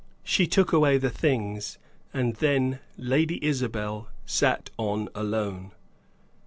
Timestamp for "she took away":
0.23-0.97